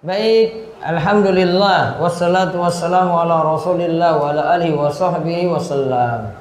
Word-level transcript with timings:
Baik, 0.00 0.80
Alhamdulillah 0.80 2.00
Wassalatu 2.00 2.56
wassalamu 2.56 3.20
ala 3.20 3.44
rasulillah 3.44 4.16
Wa 4.16 4.32
ala 4.32 4.56
alihi 4.56 4.72
wa 4.72 4.88
sahbihi 4.88 5.52
wasallam 5.52 6.32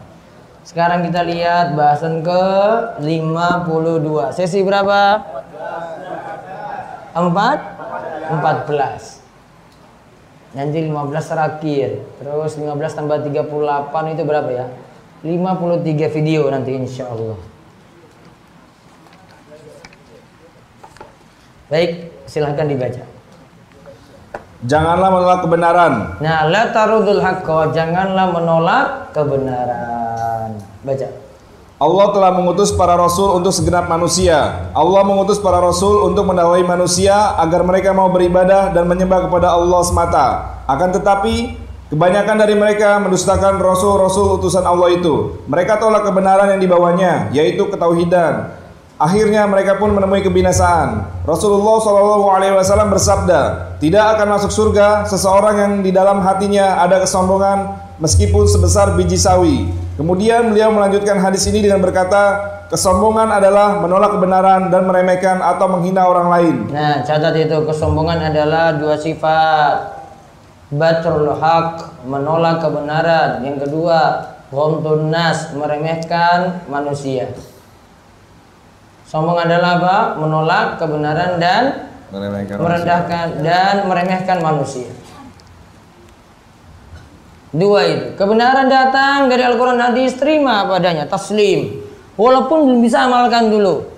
Sekarang 0.63 1.03
kita 1.03 1.27
lihat 1.27 1.75
bahasan 1.75 2.23
ke 2.23 2.43
52 3.03 4.31
Sesi 4.31 4.63
berapa? 4.63 5.19
4? 7.11 8.31
14 8.31 10.55
Nanti 10.55 10.79
15 10.79 11.19
terakhir 11.19 11.99
Terus 12.15 12.55
15 12.55 12.63
tambah 12.95 13.27
38 13.27 13.43
itu 14.15 14.23
berapa 14.23 14.49
ya? 14.55 14.71
53 15.27 16.15
video 16.15 16.47
nanti 16.47 16.79
insya 16.79 17.11
Allah 17.11 17.35
Baik, 21.67 22.07
silahkan 22.23 22.63
dibaca 22.63 23.08
Janganlah 24.59 25.07
menolak 25.07 25.39
kebenaran. 25.47 25.93
Nah, 26.19 26.43
la 26.51 26.67
tarudul 26.75 27.23
haqqo, 27.23 27.71
janganlah 27.71 28.27
menolak 28.27 29.15
kebenaran. 29.15 30.59
Baca. 30.83 31.07
Allah 31.79 32.07
telah 32.11 32.31
mengutus 32.35 32.75
para 32.75 32.99
rasul 32.99 33.39
untuk 33.39 33.55
segenap 33.55 33.87
manusia. 33.87 34.67
Allah 34.75 34.99
mengutus 35.07 35.39
para 35.39 35.63
rasul 35.63 36.11
untuk 36.11 36.27
mendakwai 36.27 36.59
manusia 36.67 37.39
agar 37.39 37.63
mereka 37.63 37.95
mau 37.95 38.11
beribadah 38.11 38.75
dan 38.75 38.83
menyembah 38.83 39.31
kepada 39.31 39.55
Allah 39.55 39.79
semata. 39.87 40.27
Akan 40.67 40.91
tetapi, 40.91 41.55
kebanyakan 41.87 42.35
dari 42.35 42.59
mereka 42.59 42.99
mendustakan 42.99 43.63
rasul-rasul 43.63 44.43
utusan 44.43 44.67
Allah 44.67 44.91
itu. 44.91 45.39
Mereka 45.47 45.79
tolak 45.79 46.03
kebenaran 46.03 46.51
yang 46.51 46.59
dibawanya, 46.59 47.31
yaitu 47.31 47.63
ketauhidan. 47.71 48.58
Akhirnya 48.99 49.47
mereka 49.47 49.79
pun 49.79 49.95
menemui 49.95 50.19
kebinasaan. 50.19 51.23
Rasulullah 51.23 51.79
Shallallahu 51.79 52.25
Alaihi 52.35 52.51
Wasallam 52.51 52.91
bersabda, 52.91 53.71
tidak 53.79 54.19
akan 54.19 54.27
masuk 54.35 54.51
surga 54.51 55.07
seseorang 55.07 55.55
yang 55.55 55.73
di 55.79 55.95
dalam 55.95 56.19
hatinya 56.19 56.83
ada 56.83 56.99
kesombongan 56.99 57.79
meskipun 58.03 58.43
sebesar 58.43 58.99
biji 58.99 59.15
sawi. 59.15 59.71
Kemudian 59.95 60.51
beliau 60.51 60.75
melanjutkan 60.75 61.15
hadis 61.15 61.47
ini 61.47 61.63
dengan 61.63 61.79
berkata, 61.79 62.43
kesombongan 62.67 63.31
adalah 63.31 63.79
menolak 63.79 64.19
kebenaran 64.19 64.67
dan 64.67 64.83
meremehkan 64.83 65.39
atau 65.47 65.71
menghina 65.71 66.03
orang 66.03 66.27
lain. 66.27 66.55
Nah, 66.67 66.99
catat 66.99 67.39
itu 67.39 67.55
kesombongan 67.71 68.35
adalah 68.35 68.75
dua 68.75 68.99
sifat. 68.99 69.95
Batrul 70.75 71.39
haq, 71.39 72.03
menolak 72.03 72.59
kebenaran. 72.59 73.47
Yang 73.47 73.63
kedua, 73.63 74.27
ghamtun 74.51 75.07
nas, 75.07 75.55
meremehkan 75.55 76.67
manusia. 76.67 77.31
Sombong 79.09 79.41
adalah 79.41 79.81
apa? 79.81 79.97
Menolak 80.21 80.77
kebenaran 80.77 81.41
dan 81.41 81.89
meremehkan 82.13 82.55
merendahkan 82.61 83.25
manusia. 83.33 83.41
dan 83.41 83.73
meremehkan 83.89 84.37
manusia. 84.37 84.89
Dua 87.49 87.81
itu. 87.89 88.13
Kebenaran 88.13 88.69
datang 88.69 89.25
dari 89.25 89.41
Al-Quran 89.41 89.81
hadis 89.81 90.13
terima 90.13 90.69
padanya, 90.69 91.09
taslim. 91.09 91.81
Walaupun 92.13 92.69
belum 92.69 92.79
bisa 92.85 93.09
amalkan 93.09 93.49
dulu. 93.49 93.89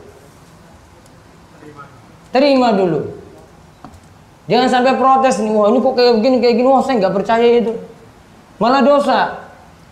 Terima 2.32 2.72
dulu. 2.72 3.12
Jangan 4.48 4.68
sampai 4.72 4.96
protes 4.96 5.44
nih, 5.44 5.52
wah 5.52 5.68
ini 5.68 5.84
kok 5.84 5.94
kayak 6.00 6.14
begini, 6.24 6.38
kayak 6.40 6.56
gini, 6.56 6.68
wah 6.72 6.80
saya 6.80 7.04
nggak 7.04 7.16
percaya 7.20 7.48
itu. 7.60 7.76
Malah 8.64 8.80
dosa. 8.80 9.20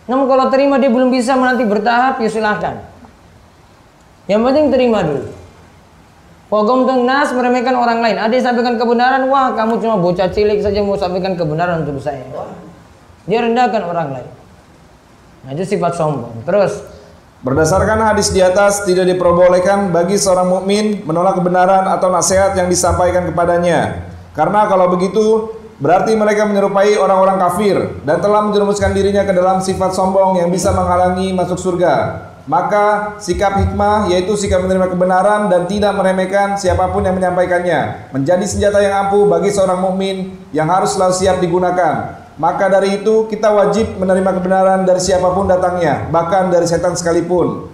Namun 0.08 0.24
kalau 0.24 0.48
terima 0.48 0.80
dia 0.80 0.88
belum 0.88 1.12
bisa 1.12 1.36
menanti 1.36 1.68
bertahap, 1.68 2.16
ya 2.24 2.28
silahkan. 2.32 2.89
Yang 4.30 4.40
penting 4.46 4.64
terima 4.70 5.02
dulu. 5.02 5.26
Wagom 6.50 6.86
nas 7.02 7.34
meremehkan 7.34 7.74
orang 7.74 7.98
lain. 7.98 8.14
Ada 8.18 8.30
yang 8.30 8.46
sampaikan 8.54 8.74
kebenaran, 8.78 9.26
wah 9.26 9.54
kamu 9.58 9.82
cuma 9.82 9.98
bocah 9.98 10.30
cilik 10.30 10.62
saja 10.62 10.82
mau 10.86 10.94
sampaikan 10.94 11.34
kebenaran 11.34 11.82
untuk 11.82 11.98
saya. 11.98 12.22
Dia 13.26 13.42
rendahkan 13.42 13.82
orang 13.82 14.08
lain. 14.14 14.30
Nah 15.46 15.50
itu 15.54 15.74
sifat 15.74 15.98
sombong. 15.98 16.46
Terus 16.46 16.78
Berdasarkan 17.40 18.04
hadis 18.04 18.36
di 18.36 18.44
atas 18.44 18.84
tidak 18.84 19.08
diperbolehkan 19.16 19.88
bagi 19.96 20.20
seorang 20.20 20.60
mukmin 20.60 21.00
menolak 21.08 21.40
kebenaran 21.40 21.88
atau 21.88 22.12
nasihat 22.12 22.52
yang 22.52 22.68
disampaikan 22.68 23.32
kepadanya. 23.32 24.12
Karena 24.36 24.68
kalau 24.68 24.92
begitu 24.92 25.48
berarti 25.80 26.12
mereka 26.20 26.44
menyerupai 26.44 27.00
orang-orang 27.00 27.40
kafir 27.40 27.80
dan 28.04 28.20
telah 28.20 28.44
menjerumuskan 28.44 28.92
dirinya 28.92 29.24
ke 29.24 29.32
dalam 29.32 29.64
sifat 29.64 29.96
sombong 29.96 30.36
yang 30.36 30.52
bisa 30.52 30.68
menghalangi 30.76 31.32
masuk 31.32 31.56
surga. 31.56 32.28
Maka 32.50 33.14
sikap 33.22 33.62
hikmah 33.62 34.10
yaitu 34.10 34.34
sikap 34.34 34.66
menerima 34.66 34.90
kebenaran 34.90 35.46
dan 35.46 35.70
tidak 35.70 35.94
meremehkan 35.94 36.58
siapa 36.58 36.90
pun 36.90 37.06
yang 37.06 37.14
menyampaikannya 37.14 38.10
menjadi 38.10 38.42
senjata 38.42 38.82
yang 38.82 39.06
ampuh 39.06 39.30
bagi 39.30 39.54
seorang 39.54 39.78
mukmin 39.78 40.34
yang 40.50 40.66
harus 40.66 40.98
selalu 40.98 41.14
siap 41.14 41.38
digunakan. 41.38 42.26
Maka 42.42 42.66
dari 42.66 42.98
itu 42.98 43.30
kita 43.30 43.54
wajib 43.54 43.94
menerima 44.02 44.42
kebenaran 44.42 44.82
dari 44.82 44.98
siapa 44.98 45.30
pun 45.30 45.46
datangnya, 45.46 46.10
bahkan 46.10 46.50
dari 46.50 46.66
setan 46.66 46.98
sekalipun. 46.98 47.70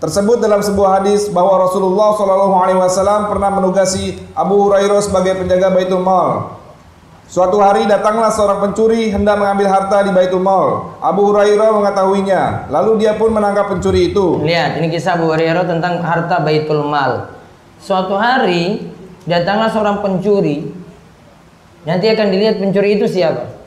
Tersebut 0.00 0.40
dalam 0.40 0.64
sebuah 0.64 1.04
hadis 1.04 1.28
bahwa 1.28 1.68
Rasulullah 1.68 2.16
SAW 2.16 3.28
pernah 3.28 3.52
menugasi 3.52 4.16
Abu 4.32 4.64
Hurairah 4.64 5.04
sebagai 5.04 5.44
penjaga 5.44 5.68
Baitul 5.76 6.00
Mal 6.00 6.56
Suatu 7.26 7.58
hari 7.58 7.90
datanglah 7.90 8.30
seorang 8.30 8.62
pencuri 8.62 9.10
hendak 9.10 9.34
mengambil 9.34 9.66
harta 9.66 10.06
di 10.06 10.14
Baitul 10.14 10.46
Mal. 10.46 10.94
Abu 11.02 11.26
Hurairah 11.26 11.74
mengetahuinya, 11.74 12.70
lalu 12.70 13.02
dia 13.02 13.18
pun 13.18 13.34
menangkap 13.34 13.66
pencuri 13.66 14.14
itu. 14.14 14.46
Lihat, 14.46 14.78
ini 14.78 14.86
kisah 14.94 15.18
Abu 15.18 15.34
Hurairah 15.34 15.66
tentang 15.66 16.06
harta 16.06 16.38
Baitul 16.38 16.86
Mal. 16.86 17.34
Suatu 17.82 18.14
hari 18.14 18.94
datanglah 19.26 19.66
seorang 19.74 20.06
pencuri. 20.06 20.70
Nanti 21.82 22.06
akan 22.06 22.26
dilihat 22.30 22.62
pencuri 22.62 22.94
itu 22.94 23.10
siapa. 23.10 23.58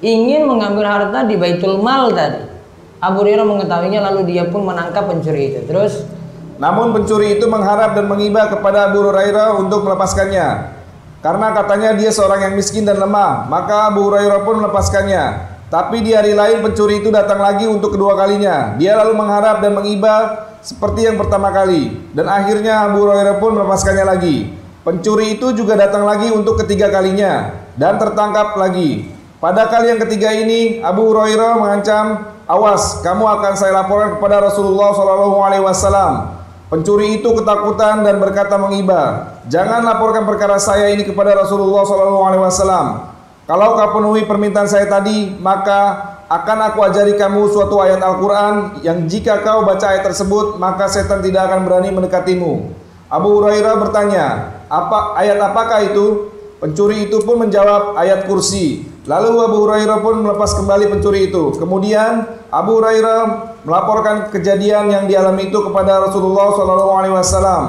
Ingin 0.00 0.48
mengambil 0.48 0.88
harta 0.88 1.28
di 1.28 1.36
Baitul 1.36 1.84
Mal 1.84 2.16
tadi. 2.16 2.48
Abu 2.96 3.28
Hurairah 3.28 3.44
mengetahuinya 3.44 4.00
lalu 4.08 4.24
dia 4.32 4.48
pun 4.48 4.64
menangkap 4.64 5.04
pencuri 5.04 5.52
itu. 5.52 5.60
Terus 5.68 6.08
namun 6.56 6.96
pencuri 6.96 7.36
itu 7.36 7.44
mengharap 7.44 7.92
dan 7.92 8.08
mengibah 8.08 8.48
kepada 8.48 8.88
Abu 8.88 9.04
Hurairah 9.04 9.60
untuk 9.60 9.84
melepaskannya. 9.84 10.80
Karena 11.22 11.54
katanya 11.54 11.94
dia 11.94 12.10
seorang 12.10 12.50
yang 12.50 12.54
miskin 12.58 12.82
dan 12.82 12.98
lemah, 12.98 13.46
maka 13.46 13.94
Abu 13.94 14.10
Hurairah 14.10 14.42
pun 14.42 14.58
melepaskannya. 14.58 15.54
Tapi 15.70 16.02
di 16.02 16.12
hari 16.12 16.34
lain 16.34 16.66
pencuri 16.66 16.98
itu 16.98 17.14
datang 17.14 17.38
lagi 17.38 17.64
untuk 17.70 17.94
kedua 17.94 18.18
kalinya. 18.18 18.74
Dia 18.74 18.98
lalu 18.98 19.14
mengharap 19.14 19.62
dan 19.62 19.78
mengibah 19.78 20.50
seperti 20.60 21.06
yang 21.06 21.16
pertama 21.16 21.54
kali. 21.54 21.94
Dan 22.10 22.26
akhirnya 22.26 22.90
Abu 22.90 23.06
Hurairah 23.06 23.38
pun 23.38 23.54
melepaskannya 23.54 24.04
lagi. 24.04 24.50
Pencuri 24.82 25.38
itu 25.38 25.54
juga 25.54 25.78
datang 25.78 26.02
lagi 26.02 26.34
untuk 26.34 26.58
ketiga 26.66 26.90
kalinya 26.90 27.54
dan 27.78 28.02
tertangkap 28.02 28.58
lagi. 28.58 29.14
Pada 29.38 29.70
kali 29.70 29.94
yang 29.94 30.02
ketiga 30.02 30.34
ini 30.34 30.82
Abu 30.82 31.06
Hurairah 31.06 31.54
mengancam, 31.54 32.34
"Awas, 32.50 32.98
kamu 33.06 33.22
akan 33.22 33.52
saya 33.54 33.78
laporkan 33.78 34.18
kepada 34.18 34.42
Rasulullah 34.42 34.90
SAW." 34.90 36.41
Pencuri 36.72 37.20
itu 37.20 37.28
ketakutan 37.36 38.00
dan 38.00 38.16
berkata 38.16 38.56
mengiba, 38.56 39.28
"Jangan 39.52 39.84
laporkan 39.84 40.24
perkara 40.24 40.56
saya 40.56 40.88
ini 40.88 41.04
kepada 41.04 41.36
Rasulullah 41.36 41.84
SAW. 41.84 43.12
Kalau 43.44 43.76
kau 43.76 44.00
penuhi 44.00 44.24
permintaan 44.24 44.64
saya 44.64 44.88
tadi, 44.88 45.36
maka 45.36 46.00
akan 46.32 46.72
aku 46.72 46.80
ajari 46.80 47.12
kamu 47.20 47.52
suatu 47.52 47.76
ayat 47.76 48.00
Al-Quran 48.00 48.80
yang 48.80 49.04
jika 49.04 49.44
kau 49.44 49.68
baca 49.68 49.84
ayat 49.84 50.00
tersebut, 50.00 50.56
maka 50.56 50.88
setan 50.88 51.20
tidak 51.20 51.52
akan 51.52 51.68
berani 51.68 51.92
mendekatimu." 51.92 52.72
Abu 53.12 53.28
Hurairah 53.36 53.76
bertanya, 53.76 54.56
"Apa 54.72 55.12
ayat 55.20 55.36
apakah 55.44 55.84
itu?" 55.84 56.32
Pencuri 56.56 57.10
itu 57.10 57.20
pun 57.20 57.36
menjawab 57.36 58.00
ayat 58.00 58.24
kursi. 58.24 58.86
Lalu 59.04 59.44
Abu 59.44 59.66
Hurairah 59.66 59.98
pun 60.00 60.24
melepas 60.24 60.56
kembali 60.56 60.88
pencuri 60.88 61.28
itu. 61.28 61.52
Kemudian 61.58 62.24
Abu 62.48 62.80
Hurairah 62.80 63.51
melaporkan 63.62 64.28
kejadian 64.30 64.90
yang 64.90 65.04
dialami 65.06 65.48
itu 65.50 65.58
kepada 65.62 66.06
Rasulullah 66.06 66.50
SAW. 66.52 67.62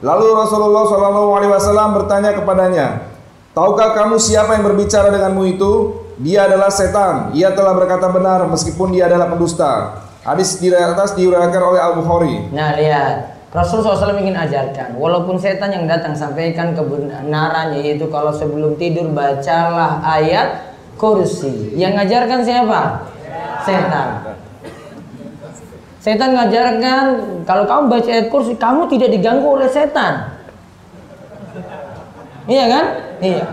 Lalu 0.00 0.26
Rasulullah 0.32 0.84
SAW 0.88 1.96
bertanya 2.00 2.32
kepadanya, 2.32 3.10
Tahukah 3.50 3.98
kamu 3.98 4.14
siapa 4.22 4.54
yang 4.54 4.62
berbicara 4.62 5.10
denganmu 5.10 5.42
itu? 5.58 5.72
Dia 6.22 6.46
adalah 6.46 6.70
setan. 6.70 7.34
Ia 7.34 7.50
telah 7.50 7.74
berkata 7.74 8.06
benar 8.06 8.46
meskipun 8.46 8.94
dia 8.94 9.10
adalah 9.10 9.26
pendusta. 9.26 10.00
Hadis 10.22 10.62
di 10.62 10.70
atas 10.70 11.18
diuraikan 11.18 11.58
oleh 11.58 11.80
Al 11.82 11.98
Bukhari. 11.98 12.46
Nah 12.54 12.78
lihat, 12.78 13.42
Rasulullah 13.50 13.98
SAW 13.98 14.22
ingin 14.22 14.38
ajarkan, 14.38 14.94
walaupun 14.94 15.34
setan 15.34 15.74
yang 15.74 15.90
datang 15.90 16.14
sampaikan 16.14 16.70
kebenaran 16.70 17.74
yaitu 17.74 18.06
kalau 18.06 18.30
sebelum 18.30 18.78
tidur 18.78 19.10
bacalah 19.10 19.98
ayat 20.06 20.70
kursi. 20.94 21.74
Yang 21.74 21.92
ngajarkan 21.98 22.40
siapa? 22.46 22.80
Setan. 23.66 24.29
Setan 26.00 26.32
ngajarkan 26.32 27.04
kalau 27.44 27.68
kamu 27.68 27.92
baca 27.92 28.08
ayat 28.08 28.32
kursi, 28.32 28.56
kamu 28.56 28.88
tidak 28.88 29.12
diganggu 29.12 29.44
oleh 29.44 29.68
setan. 29.68 30.32
Iya 32.48 32.64
kan? 32.72 32.84
Iya. 33.20 33.44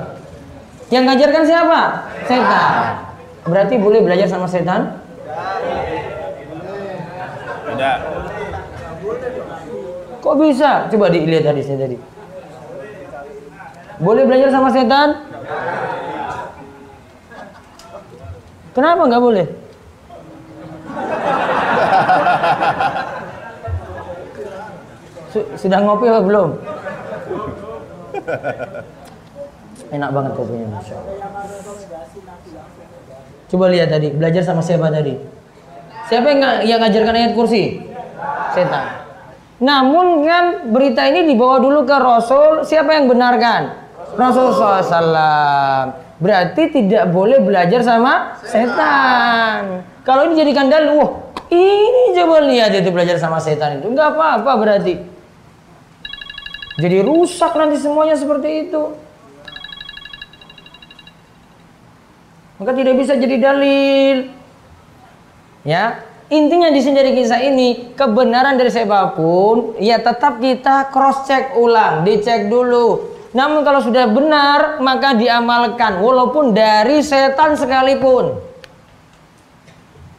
Yang 0.87 1.03
ngajarkan 1.11 1.43
siapa? 1.43 1.81
Setan. 2.23 2.71
Berarti 3.51 3.75
boleh 3.75 3.99
belajar 3.99 4.31
sama 4.31 4.47
setan? 4.47 4.95
Tidak. 7.67 7.97
Kok 10.23 10.35
bisa? 10.39 10.87
Coba 10.87 11.11
dilihat 11.11 11.51
hadisnya 11.51 11.83
tadi. 11.83 11.99
Boleh 13.99 14.23
belajar 14.23 14.55
sama 14.55 14.71
setan? 14.71 15.19
Kenapa 18.71 19.03
nggak 19.03 19.23
boleh? 19.23 19.66
Sudah 25.67 25.83
ngopi 25.83 26.07
apa 26.07 26.23
belum? 26.23 26.49
Enak 29.91 30.09
banget 30.15 30.31
kopinya, 30.39 30.79
Masya 30.79 30.95
Allah. 30.95 31.15
Coba 33.51 33.65
lihat 33.67 33.91
tadi, 33.91 34.15
belajar 34.15 34.47
sama 34.47 34.63
siapa 34.63 34.87
tadi? 34.87 35.19
Siapa 36.07 36.23
yang, 36.31 36.39
yang 36.63 36.79
ngajarkan 36.79 37.15
ayat 37.19 37.31
kursi? 37.35 37.83
Setan. 38.55 39.11
Namun 39.59 40.23
kan 40.23 40.71
berita 40.71 41.03
ini 41.03 41.35
dibawa 41.35 41.59
dulu 41.59 41.83
ke 41.83 41.99
Rasul, 41.99 42.63
siapa 42.63 42.95
yang 42.95 43.11
benarkan? 43.11 43.91
Rasul 44.15 44.55
SAW. 44.55 44.95
Berarti 46.23 46.63
tidak 46.71 47.11
boleh 47.11 47.43
belajar 47.43 47.83
sama 47.83 48.39
setan. 48.39 49.83
Kalau 50.07 50.31
ini 50.31 50.39
jadikan 50.39 50.71
dalil, 50.71 50.95
wah 50.95 51.11
ini 51.51 52.15
coba 52.15 52.47
lihat 52.47 52.71
itu 52.71 52.87
belajar 52.87 53.19
sama 53.19 53.35
setan 53.43 53.83
itu. 53.83 53.91
Enggak 53.91 54.15
apa-apa 54.15 54.51
berarti. 54.55 55.16
Jadi 56.77 56.97
rusak 57.01 57.57
nanti 57.57 57.81
semuanya 57.81 58.13
seperti 58.13 58.69
itu. 58.69 58.83
Maka 62.57 62.71
tidak 62.73 62.95
bisa 63.01 63.13
jadi 63.17 63.37
dalil. 63.41 64.17
Ya, 65.65 66.07
Intinya 66.27 66.67
di 66.67 66.83
sini 66.83 66.99
dari 66.99 67.15
kisah 67.15 67.39
ini 67.39 67.95
kebenaran 67.95 68.59
dari 68.59 68.67
siapa 68.67 69.15
pun 69.15 69.79
ya 69.79 69.95
tetap 70.03 70.43
kita 70.43 70.91
cross 70.91 71.23
check 71.23 71.55
ulang, 71.55 72.03
dicek 72.03 72.51
dulu. 72.51 73.15
Namun 73.31 73.63
kalau 73.63 73.79
sudah 73.79 74.11
benar 74.11 74.83
maka 74.83 75.15
diamalkan 75.15 76.03
walaupun 76.03 76.51
dari 76.51 76.99
setan 76.99 77.55
sekalipun. 77.55 78.43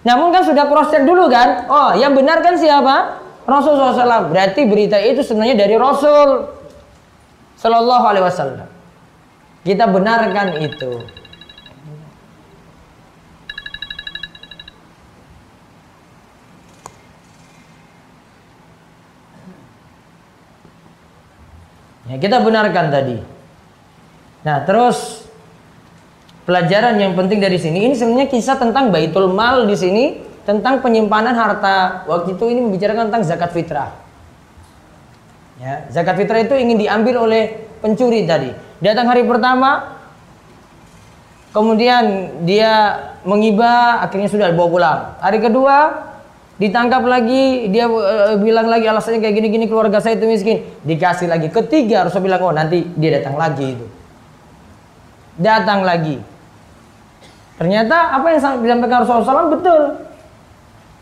Namun 0.00 0.32
kan 0.32 0.48
sudah 0.48 0.64
cross 0.64 0.88
check 0.88 1.04
dulu 1.04 1.28
kan? 1.28 1.68
Oh, 1.68 1.92
yang 1.92 2.16
benar 2.16 2.40
kan 2.40 2.56
siapa? 2.56 3.27
Rasulullah 3.48 3.96
SAW. 3.96 4.28
Berarti 4.28 4.68
berita 4.68 5.00
itu 5.00 5.24
sebenarnya 5.24 5.56
dari 5.56 5.80
Rasul 5.80 6.52
Sallallahu 7.56 8.04
Alaihi 8.04 8.24
Wasallam. 8.28 8.68
Kita 9.64 9.88
benarkan 9.88 10.60
itu. 10.60 10.92
Ya, 22.08 22.16
kita 22.16 22.40
benarkan 22.40 22.88
tadi. 22.88 23.20
Nah, 24.44 24.64
terus 24.64 25.28
pelajaran 26.48 26.96
yang 26.96 27.12
penting 27.12 27.40
dari 27.40 27.60
sini 27.60 27.84
ini 27.84 27.92
sebenarnya 27.92 28.32
kisah 28.32 28.56
tentang 28.56 28.88
baitul 28.88 29.28
mal 29.28 29.68
di 29.68 29.76
sini 29.76 30.27
tentang 30.48 30.80
penyimpanan 30.80 31.36
harta. 31.36 32.08
Waktu 32.08 32.40
itu 32.40 32.44
ini 32.48 32.64
membicarakan 32.64 33.12
tentang 33.12 33.24
zakat 33.28 33.52
fitrah. 33.52 33.92
Ya, 35.60 35.84
zakat 35.92 36.16
fitrah 36.16 36.40
itu 36.40 36.56
ingin 36.56 36.80
diambil 36.80 37.28
oleh 37.28 37.68
pencuri 37.84 38.24
tadi. 38.24 38.48
Datang 38.80 39.12
hari 39.12 39.28
pertama, 39.28 40.00
kemudian 41.52 42.32
dia 42.48 42.96
mengibah, 43.28 44.00
akhirnya 44.00 44.32
sudah 44.32 44.48
dibawa 44.48 44.68
pulang. 44.72 45.00
Hari 45.20 45.38
kedua, 45.44 45.76
ditangkap 46.56 47.04
lagi 47.04 47.68
dia 47.68 47.84
uh, 47.84 48.40
bilang 48.40 48.72
lagi 48.72 48.88
alasannya 48.88 49.20
kayak 49.20 49.36
gini-gini 49.36 49.68
keluarga 49.68 50.00
saya 50.02 50.18
itu 50.18 50.26
miskin 50.26 50.66
dikasih 50.82 51.30
lagi 51.30 51.54
ketiga 51.54 52.02
harus 52.02 52.18
bilang 52.18 52.42
oh 52.42 52.50
nanti 52.50 52.82
dia 52.98 53.14
datang 53.22 53.38
lagi 53.38 53.78
itu 53.78 53.86
datang 55.38 55.86
lagi 55.86 56.18
ternyata 57.62 58.10
apa 58.10 58.26
yang 58.34 58.58
disampaikan 58.58 59.06
Rasulullah 59.06 59.46
SAW 59.46 59.54
betul 59.54 60.07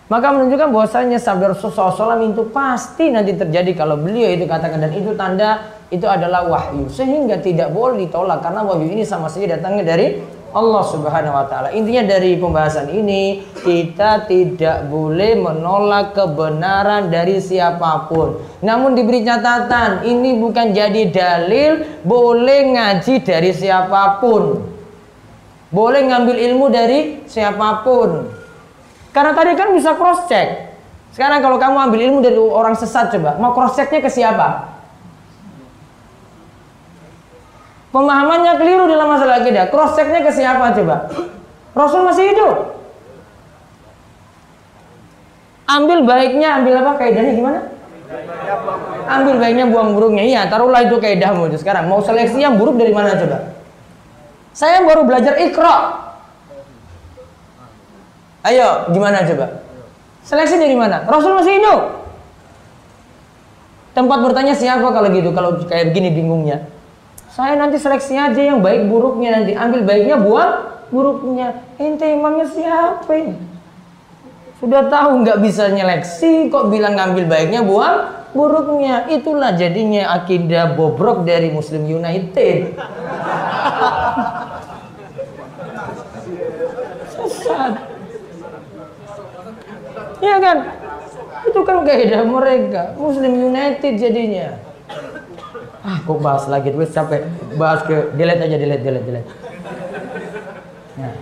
maka 0.06 0.30
menunjukkan 0.30 0.70
bahwasanya 0.70 1.18
sabda 1.18 1.50
Rasulullah 1.50 1.90
SAW 1.90 2.22
itu 2.30 2.46
pasti 2.54 3.10
nanti 3.10 3.34
terjadi 3.34 3.74
kalau 3.74 3.98
beliau 3.98 4.30
itu 4.30 4.46
katakan 4.46 4.78
dan 4.78 4.94
itu 4.94 5.10
tanda 5.18 5.66
itu 5.90 6.06
adalah 6.06 6.46
wahyu 6.46 6.86
sehingga 6.86 7.42
tidak 7.42 7.74
boleh 7.74 8.06
ditolak 8.06 8.38
karena 8.38 8.62
wahyu 8.62 8.86
ini 8.86 9.02
sama 9.02 9.26
saja 9.26 9.58
datangnya 9.58 9.82
dari 9.82 10.22
Allah 10.56 10.82
Subhanahu 10.88 11.36
wa 11.36 11.44
taala. 11.50 11.68
Intinya 11.76 12.16
dari 12.16 12.38
pembahasan 12.40 12.88
ini 12.88 13.44
kita 13.60 14.24
tidak 14.24 14.88
boleh 14.88 15.36
menolak 15.36 16.16
kebenaran 16.16 17.12
dari 17.12 17.42
siapa 17.44 18.08
pun. 18.08 18.40
Namun 18.64 18.96
diberi 18.96 19.20
catatan, 19.20 20.08
ini 20.08 20.38
bukan 20.40 20.72
jadi 20.72 21.12
dalil 21.12 22.00
boleh 22.06 22.72
ngaji 22.72 23.14
dari 23.20 23.52
siapa 23.52 24.16
pun. 24.22 24.64
Boleh 25.68 26.08
ngambil 26.08 26.36
ilmu 26.40 26.66
dari 26.72 27.20
siapa 27.28 27.84
pun. 27.84 28.35
Karena 29.16 29.32
tadi 29.32 29.56
kan 29.56 29.72
bisa 29.72 29.96
cross 29.96 30.28
check. 30.28 30.76
Sekarang 31.16 31.40
kalau 31.40 31.56
kamu 31.56 31.88
ambil 31.88 32.00
ilmu 32.04 32.18
dari 32.20 32.36
orang 32.36 32.76
sesat 32.76 33.08
coba, 33.16 33.40
mau 33.40 33.56
cross 33.56 33.72
checknya 33.72 34.04
ke 34.04 34.12
siapa? 34.12 34.76
Pemahamannya 37.96 38.60
keliru 38.60 38.84
dalam 38.84 39.08
masalah 39.08 39.40
akidah. 39.40 39.72
Cross 39.72 39.96
checknya 39.96 40.20
ke 40.20 40.28
siapa 40.36 40.76
coba? 40.76 41.08
Rasul 41.72 42.04
masih 42.04 42.36
hidup. 42.36 42.76
Ambil 45.64 46.04
baiknya, 46.04 46.60
ambil 46.60 46.84
apa? 46.84 47.00
Kaidahnya 47.00 47.32
gimana? 47.32 47.60
Ambil 49.08 49.40
baiknya, 49.40 49.64
buang 49.72 49.96
buruknya. 49.96 50.28
Iya, 50.28 50.40
taruhlah 50.52 50.84
itu 50.84 51.00
kaidahmu 51.00 51.48
itu 51.48 51.56
sekarang. 51.64 51.88
Mau 51.88 52.04
seleksi 52.04 52.36
yang 52.36 52.60
buruk 52.60 52.76
dari 52.76 52.92
mana 52.92 53.16
coba? 53.16 53.48
Saya 54.52 54.84
baru 54.84 55.08
belajar 55.08 55.40
ikra. 55.40 56.05
Ayo, 58.46 58.94
gimana 58.94 59.26
coba? 59.26 59.58
Seleksi 60.22 60.54
dari 60.54 60.78
mana? 60.78 61.02
Rasul 61.02 61.34
masih 61.34 61.58
hidup. 61.58 61.80
Tempat 63.90 64.18
bertanya 64.22 64.54
siapa 64.54 64.86
kalau 64.86 65.10
gitu? 65.10 65.34
Kalau 65.34 65.58
kayak 65.66 65.90
begini 65.90 66.14
bingungnya. 66.14 66.70
Saya 67.34 67.58
nanti 67.58 67.82
seleksi 67.82 68.14
aja 68.14 68.38
yang 68.38 68.62
baik 68.62 68.86
buruknya 68.86 69.40
nanti 69.40 69.52
ambil 69.58 69.82
baiknya 69.82 70.16
buang 70.20 70.62
buruknya. 70.94 71.58
Ente 71.76 72.06
imamnya 72.06 72.46
siapa? 72.46 73.34
Sudah 74.62 74.88
tahu 74.88 75.26
nggak 75.26 75.42
bisa 75.42 75.68
nyeleksi 75.68 76.48
kok 76.48 76.70
bilang 76.70 76.96
ngambil 76.96 77.26
baiknya 77.26 77.60
buang 77.66 78.30
buruknya. 78.30 79.10
Itulah 79.10 79.58
jadinya 79.58 80.16
akidah 80.16 80.76
bobrok 80.78 81.26
dari 81.26 81.50
Muslim 81.50 81.84
United. 81.84 82.78
Iya 90.20 90.36
kan? 90.40 90.56
Itu 91.46 91.60
kan 91.62 91.84
kaidah 91.86 92.22
mereka. 92.24 92.96
Muslim 92.96 93.32
United 93.52 93.94
jadinya 94.00 94.66
ah 95.86 96.02
kok 96.02 96.18
bahas 96.18 96.50
lagi 96.50 96.74
terus 96.74 96.90
sampai 96.90 97.22
bahas 97.54 97.86
ke 97.86 98.10
delete 98.18 98.42
aja 98.42 98.58
delete 98.58 98.82
delete 98.82 99.06
delete 99.06 99.32
nah 100.98 101.14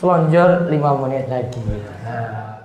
selonjor 0.00 0.72
lima 0.72 0.96
menit 1.04 1.28
lagi 1.28 1.60
nah. 2.00 2.55